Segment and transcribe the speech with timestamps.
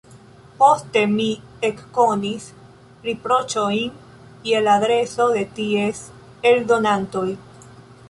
[0.61, 1.27] Poste mi
[1.69, 2.47] ekkonis
[3.09, 4.03] riproĉojn
[4.51, 6.05] je la adreso de ties
[6.55, 7.29] eldonantoj.